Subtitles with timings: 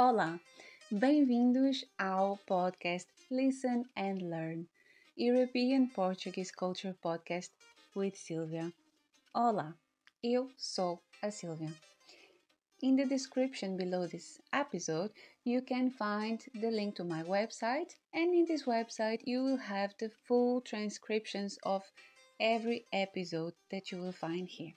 [0.00, 0.40] Olá,
[0.92, 4.64] bem-vindos ao podcast Listen and Learn,
[5.16, 7.50] European Portuguese Culture Podcast
[7.96, 8.72] with Sylvia.
[9.34, 9.74] Olá,
[10.22, 11.74] eu sou a Sylvia.
[12.80, 15.12] In the description below this episode,
[15.44, 19.96] you can find the link to my website, and in this website, you will have
[19.98, 21.82] the full transcriptions of
[22.38, 24.74] every episode that you will find here.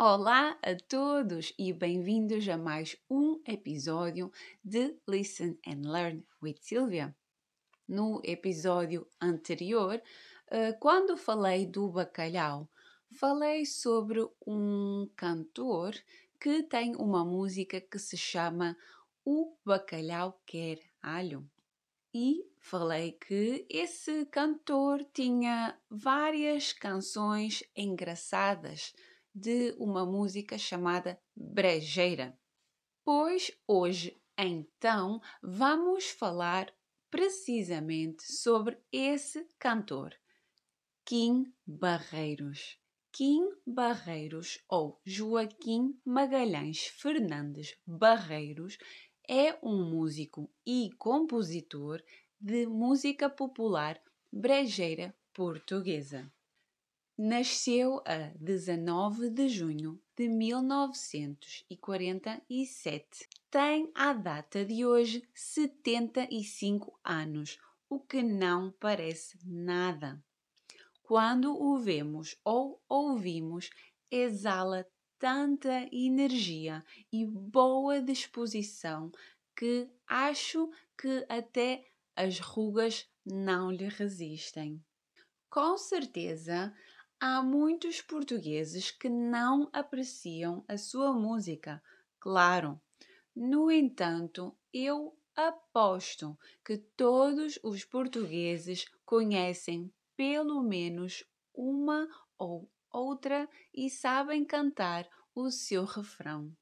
[0.00, 4.30] Olá a todos e bem-vindos a mais um episódio
[4.62, 7.16] de Listen and Learn with Sylvia.
[7.88, 10.00] No episódio anterior,
[10.52, 12.70] eh, quando falei do bacalhau,
[13.10, 15.96] falei sobre um cantor
[16.40, 18.76] que tem uma música que se chama
[19.24, 21.44] O Bacalhau Quer Alho.
[22.14, 28.94] E falei que esse cantor tinha várias canções engraçadas
[29.34, 32.38] de uma música chamada Brejeira.
[33.04, 36.72] Pois hoje, então, vamos falar
[37.10, 40.14] precisamente sobre esse cantor
[41.04, 42.78] Kim Barreiros.
[43.10, 48.78] Kim Barreiros ou Joaquim Magalhães Fernandes Barreiros
[49.26, 52.02] é um músico e compositor
[52.40, 56.30] de música popular brejeira portuguesa.
[57.18, 63.28] Nasceu a 19 de junho de 1947.
[63.50, 67.58] Tem à data de hoje 75 anos,
[67.90, 70.22] o que não parece nada
[71.08, 73.70] quando o vemos ou ouvimos,
[74.10, 74.86] exala
[75.18, 79.10] tanta energia e boa disposição
[79.56, 84.84] que acho que até as rugas não lhe resistem.
[85.48, 86.74] Com certeza,
[87.20, 91.82] há muitos portugueses que não apreciam a sua música,
[92.20, 92.80] claro.
[93.34, 101.24] No entanto, eu aposto que todos os portugueses conhecem pelo menos
[101.54, 106.52] uma ou outra e sabem cantar o seu refrão.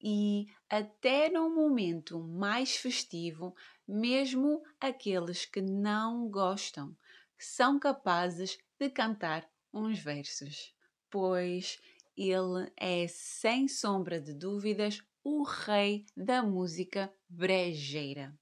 [0.00, 3.54] E até no momento mais festivo,
[3.86, 6.96] mesmo aqueles que não gostam
[7.38, 10.74] são capazes de cantar uns versos,
[11.10, 11.78] pois
[12.16, 18.38] ele é, sem sombra de dúvidas, o rei da música brejeira.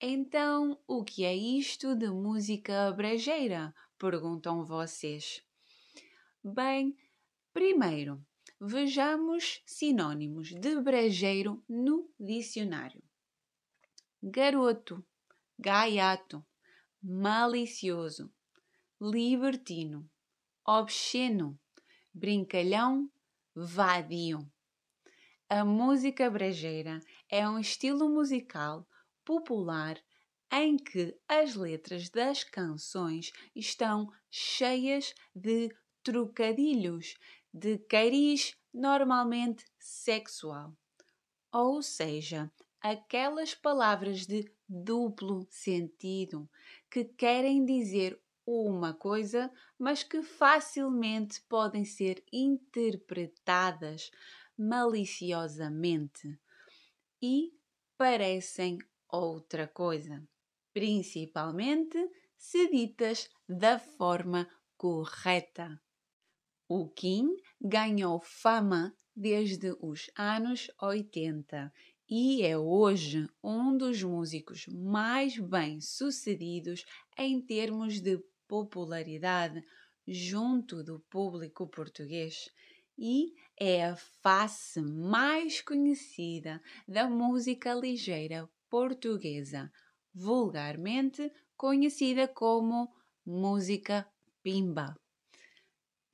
[0.00, 3.74] Então, o que é isto de música brejeira?
[3.98, 5.42] Perguntam vocês.
[6.42, 6.96] Bem,
[7.52, 8.24] primeiro,
[8.58, 13.02] vejamos sinônimos de brejeiro no dicionário:
[14.22, 15.04] garoto,
[15.58, 16.42] gaiato,
[17.02, 18.32] malicioso,
[19.00, 20.06] libertino,
[20.66, 21.58] obsceno,
[22.12, 23.10] brincalhão,
[23.54, 24.46] vadio.
[25.48, 28.86] A música brejeira é um estilo musical
[29.24, 29.98] popular
[30.52, 37.16] em que as letras das canções estão cheias de trocadilhos,
[37.54, 40.76] de cariz normalmente sexual.
[41.50, 46.48] Ou seja, aquelas palavras de duplo sentido
[46.90, 54.10] que querem dizer uma coisa, mas que facilmente podem ser interpretadas
[54.56, 56.38] maliciosamente
[57.22, 57.52] e
[57.96, 58.78] parecem
[59.08, 60.22] outra coisa,
[60.72, 61.98] principalmente
[62.36, 65.80] se ditas da forma correta.
[66.68, 71.72] O Kim ganhou fama desde os anos 80
[72.08, 76.84] e é hoje um dos músicos mais bem-sucedidos
[77.18, 78.18] em termos de
[78.50, 79.62] popularidade
[80.08, 82.50] junto do público português
[82.98, 89.70] e é a face mais conhecida da música ligeira portuguesa,
[90.12, 92.92] vulgarmente conhecida como
[93.24, 94.04] música
[94.42, 94.96] pimba.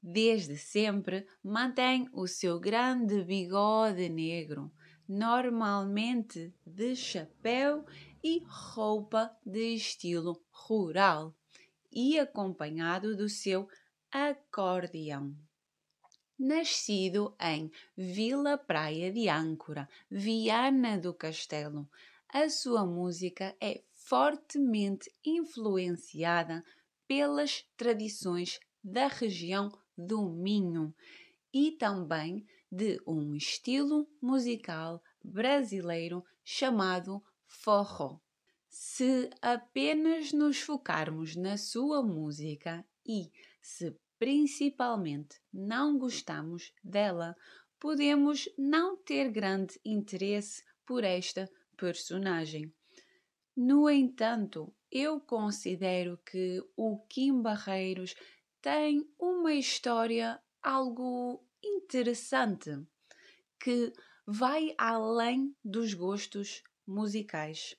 [0.02, 4.70] Desde sempre mantém o seu grande bigode negro,
[5.08, 7.84] normalmente de chapéu
[8.22, 11.35] e roupa de estilo rural,
[11.96, 13.66] e acompanhado do seu
[14.12, 15.34] acordeão.
[16.38, 21.88] Nascido em Vila Praia de Âncora, Viana do Castelo,
[22.28, 26.62] a sua música é fortemente influenciada
[27.08, 30.94] pelas tradições da região do Minho
[31.50, 38.20] e também de um estilo musical brasileiro chamado forró.
[38.78, 43.32] Se apenas nos focarmos na sua música e
[43.62, 47.34] se principalmente não gostamos dela,
[47.80, 52.70] podemos não ter grande interesse por esta personagem.
[53.56, 58.14] No entanto, eu considero que o Kim Barreiros
[58.60, 62.78] tem uma história algo interessante
[63.58, 63.90] que
[64.26, 67.74] vai além dos gostos musicais.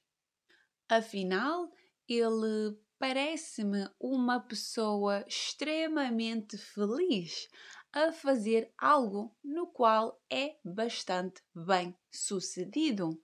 [0.89, 1.69] Afinal,
[2.07, 7.49] ele parece-me uma pessoa extremamente feliz
[7.91, 13.21] a fazer algo no qual é bastante bem sucedido.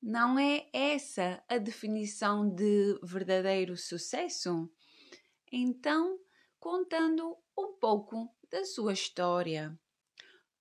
[0.00, 4.70] Não é essa a definição de verdadeiro sucesso?
[5.52, 6.18] Então,
[6.58, 9.78] contando um pouco da sua história.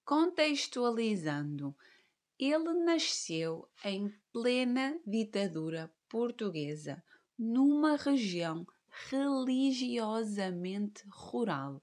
[0.03, 1.75] Contextualizando,
[2.39, 7.03] ele nasceu em plena ditadura portuguesa,
[7.37, 8.65] numa região
[9.09, 11.81] religiosamente rural.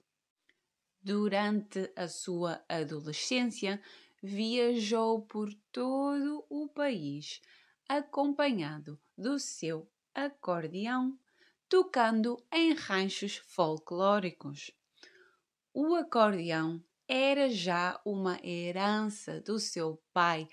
[1.01, 3.81] Durante a sua adolescência,
[4.21, 7.41] viajou por todo o país,
[7.87, 11.17] acompanhado do seu acordeão,
[11.69, 14.71] tocando em ranchos folclóricos.
[15.73, 20.47] O acordeão era já uma herança do seu pai,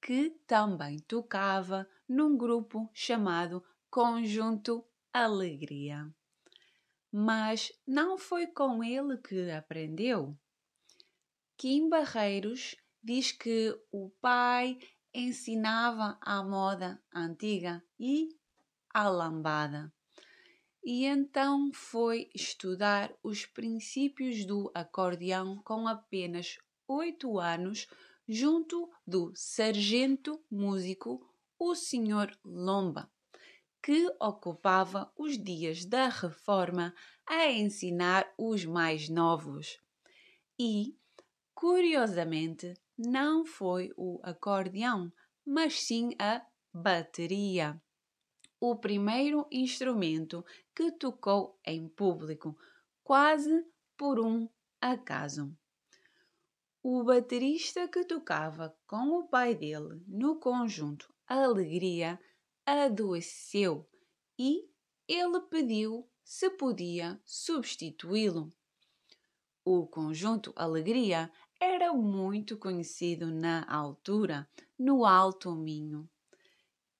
[0.00, 6.08] que também tocava num grupo chamado Conjunto Alegria.
[7.12, 10.36] Mas não foi com ele que aprendeu.
[11.56, 14.78] Kim Barreiros diz que o pai
[15.12, 18.28] ensinava a moda antiga e
[18.92, 19.92] a lambada.
[20.84, 27.86] E então foi estudar os princípios do acordeão com apenas oito anos,
[28.26, 31.27] junto do sargento músico,
[31.58, 32.38] o Sr.
[32.44, 33.10] Lomba,
[33.82, 36.94] que ocupava os dias da reforma
[37.26, 39.80] a ensinar os mais novos.
[40.58, 40.96] E,
[41.54, 45.12] curiosamente, não foi o acordeão,
[45.44, 47.80] mas sim a bateria,
[48.60, 50.44] o primeiro instrumento
[50.74, 52.56] que tocou em público,
[53.02, 53.66] quase
[53.96, 54.48] por um
[54.80, 55.52] acaso.
[56.82, 62.18] O baterista que tocava com o pai dele no conjunto Alegria
[62.64, 63.86] adoeceu
[64.38, 64.66] e
[65.06, 68.50] ele pediu se podia substituí-lo.
[69.62, 71.30] O conjunto Alegria
[71.60, 74.48] era muito conhecido na altura,
[74.78, 76.08] no Alto Minho.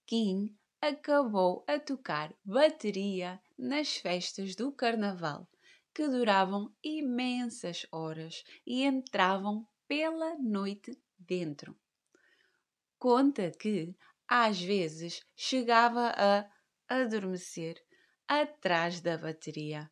[0.05, 5.49] Kim acabou a tocar bateria nas festas do Carnaval,
[5.91, 11.75] que duravam imensas horas e entravam pela noite dentro.
[12.99, 13.95] Conta que,
[14.29, 16.45] às vezes, chegava a
[16.87, 17.83] adormecer
[18.27, 19.89] atrás da bateria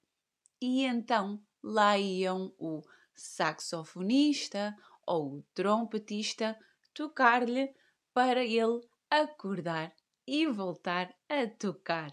[0.62, 2.84] e então lá iam o
[3.16, 4.76] saxofonista
[5.06, 6.56] ou o trompetista
[6.94, 7.74] tocar-lhe
[8.14, 9.92] para ele acordar
[10.28, 12.12] e voltar a tocar.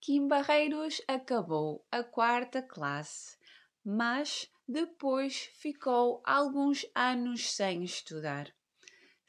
[0.00, 3.36] Kim Barreiros acabou a quarta classe,
[3.84, 8.52] mas depois ficou alguns anos sem estudar.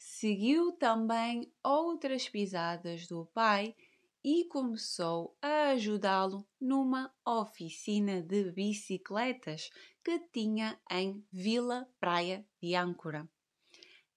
[0.04, 3.76] Seguiu também outras pisadas do pai
[4.24, 9.70] e começou a ajudá-lo numa oficina de bicicletas
[10.04, 13.30] que tinha em Vila Praia de Âncora.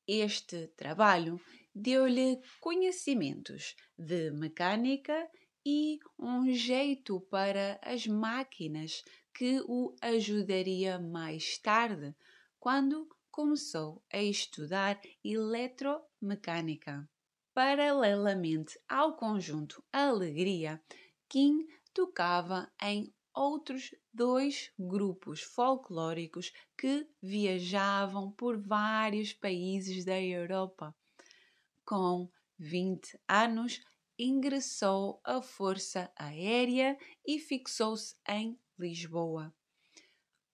[0.09, 1.38] Este trabalho
[1.75, 5.31] deu-lhe conhecimentos de mecânica
[5.67, 12.14] e um jeito para as máquinas que o ajudaria mais tarde,
[12.59, 17.05] quando começou a estudar eletromecânica.
[17.53, 20.81] Paralelamente ao conjunto Alegria,
[21.29, 30.95] Kim tocava em outros dois grupos folclóricos que viajavam por vários países da Europa.
[31.85, 33.81] Com 20 anos,
[34.17, 39.53] ingressou à Força Aérea e fixou-se em Lisboa.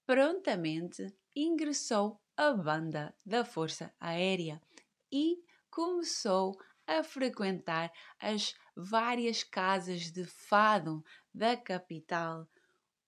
[0.06, 4.60] Prontamente ingressou à banda da Força Aérea
[5.12, 12.48] e começou a frequentar as várias casas de fado da capital,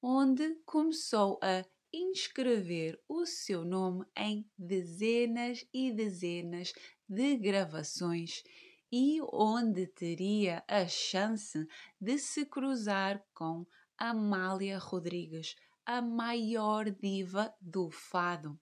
[0.01, 6.73] onde começou a inscrever o seu nome em dezenas e dezenas
[7.09, 8.43] de gravações
[8.91, 11.67] e onde teria a chance
[12.01, 18.59] de se cruzar com Amália Rodrigues, a maior diva do fado.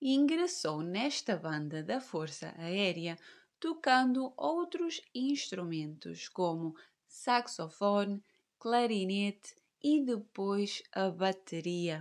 [0.00, 3.16] Ingressou nesta banda da Força Aérea
[3.58, 6.74] tocando outros instrumentos como
[7.06, 8.22] saxofone,
[8.58, 12.00] clarinete e depois a bateria.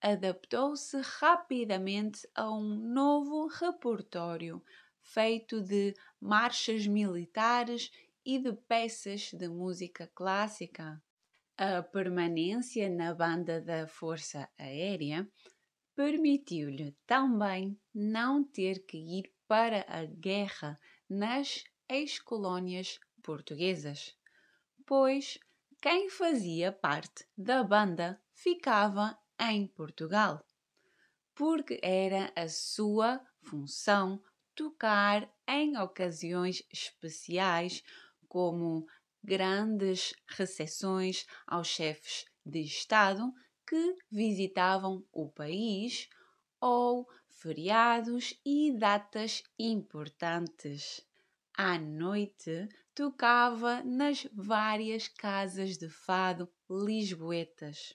[0.00, 4.62] adaptou-se rapidamente a um novo repertório
[5.00, 7.90] feito de marchas militares
[8.24, 11.02] e de peças de música clássica.
[11.56, 15.26] A permanência na banda da Força Aérea
[15.94, 24.16] permitiu-lhe também não ter que ir para a guerra nas ex-colônias portuguesas,
[24.86, 25.38] pois
[25.80, 30.44] quem fazia parte da banda ficava em Portugal,
[31.34, 34.22] porque era a sua função
[34.54, 37.82] tocar em ocasiões especiais,
[38.28, 38.86] como
[39.22, 43.32] grandes recepções aos chefes de Estado
[43.66, 46.08] que visitavam o país
[46.60, 51.04] ou feriados e datas importantes.
[51.56, 57.94] À noite, tocava nas várias casas de fado lisboetas.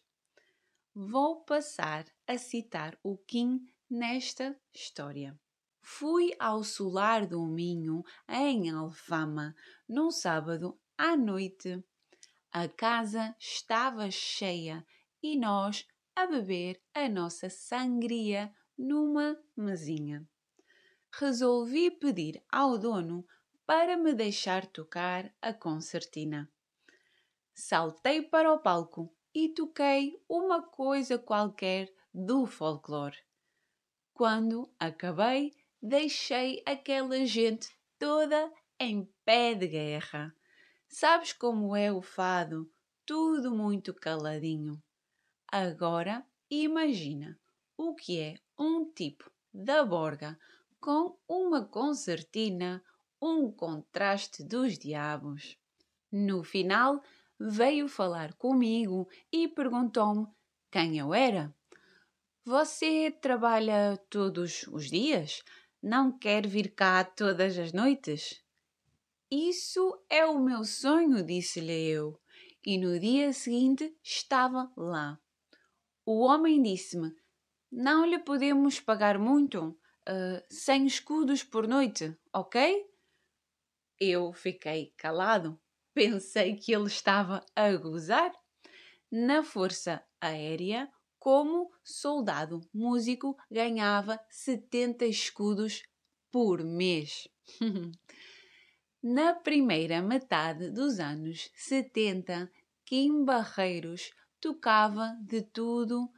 [0.93, 5.39] Vou passar a citar o Kim nesta história.
[5.81, 9.55] Fui ao solar do Minho, em Alfama,
[9.88, 11.83] num sábado à noite.
[12.51, 14.85] A casa estava cheia
[15.21, 20.27] e nós a beber a nossa sangria numa mesinha.
[21.11, 23.25] Resolvi pedir ao dono
[23.65, 26.51] para me deixar tocar a concertina.
[27.53, 33.17] Saltei para o palco e toquei uma coisa qualquer do folclore.
[34.13, 40.35] Quando acabei, deixei aquela gente toda em pé de guerra.
[40.88, 42.71] Sabes como é o fado?
[43.05, 44.81] Tudo muito caladinho.
[45.51, 47.39] Agora imagina
[47.75, 50.38] o que é um tipo da borga
[50.79, 52.84] com uma concertina,
[53.20, 55.58] um contraste dos diabos.
[56.12, 57.01] No final,
[57.39, 60.27] veio falar comigo e perguntou-me
[60.70, 61.51] quem eu era.
[62.46, 65.41] Você trabalha todos os dias?
[65.82, 68.44] Não quer vir cá todas as noites?
[69.32, 72.20] Isso é o meu sonho, disse-lhe eu,
[72.63, 75.20] e no dia seguinte estava lá.
[76.11, 77.13] O homem disse-me:
[77.71, 82.83] Não lhe podemos pagar muito, uh, cem escudos por noite, ok?
[83.99, 85.61] Eu fiquei calado.
[85.93, 88.31] Pensei que ele estava a gozar.
[89.11, 95.83] Na Força Aérea, como soldado músico, ganhava 70 escudos
[96.31, 97.27] por mês.
[98.99, 102.51] Na primeira metade dos anos 70,
[102.83, 104.09] Kim Barreiros
[104.39, 106.10] tocava de tudo,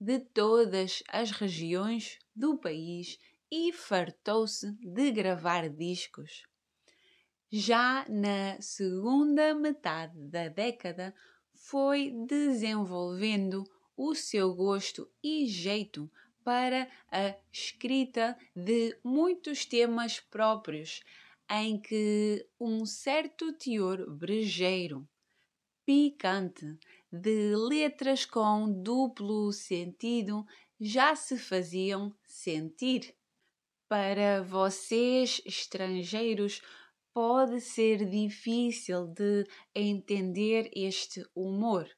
[0.00, 3.18] de todas as regiões do país
[3.50, 6.44] e fartou-se de gravar discos.
[7.50, 11.14] Já na segunda metade da década,
[11.54, 13.64] foi desenvolvendo
[13.96, 16.10] o seu gosto e jeito
[16.44, 21.02] para a escrita de muitos temas próprios,
[21.50, 25.06] em que um certo teor brejeiro,
[25.84, 26.78] picante,
[27.12, 30.46] de letras com duplo sentido
[30.80, 33.14] já se faziam sentir.
[33.88, 36.62] Para vocês, estrangeiros,
[37.12, 41.88] pode ser difícil de entender este humor,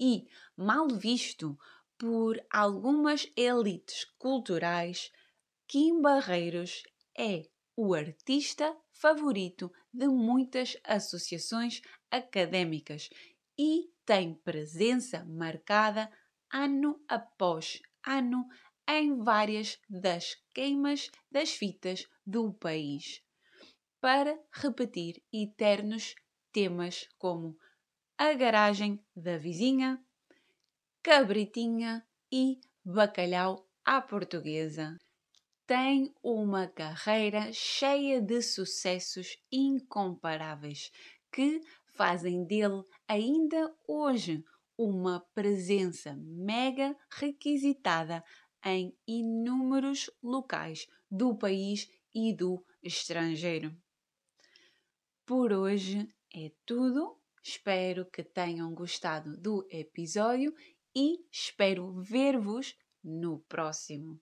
[0.00, 1.58] e mal visto
[1.98, 5.12] por algumas elites culturais,
[5.66, 6.82] Kim Barreiros
[7.16, 7.46] é
[7.80, 11.80] o artista favorito de muitas associações
[12.10, 13.08] académicas
[13.56, 16.10] e tem presença marcada
[16.52, 18.48] ano após ano
[18.88, 23.22] em várias das queimas das fitas do país
[24.00, 26.16] para repetir eternos
[26.50, 27.56] temas como
[28.18, 30.04] A Garagem da Vizinha,
[31.00, 34.98] Cabritinha e Bacalhau à Portuguesa.
[35.68, 40.90] Tem uma carreira cheia de sucessos incomparáveis
[41.30, 41.60] que
[41.92, 44.42] fazem dele ainda hoje
[44.78, 48.24] uma presença mega requisitada
[48.64, 53.76] em inúmeros locais do país e do estrangeiro.
[55.26, 57.20] Por hoje é tudo.
[57.42, 60.50] Espero que tenham gostado do episódio
[60.96, 64.18] e espero ver-vos no próximo.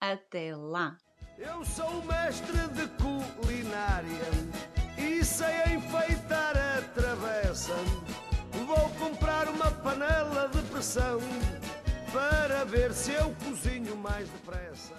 [0.00, 0.96] Até lá!
[1.38, 2.86] Eu sou mestre de
[3.40, 4.30] culinária
[4.96, 7.74] e sei enfeitar a travessa.
[8.66, 11.18] Vou comprar uma panela de pressão
[12.12, 14.94] para ver se eu cozinho mais depressa.